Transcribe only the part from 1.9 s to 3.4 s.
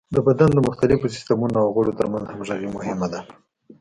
تر منځ همغږي مهمه ده.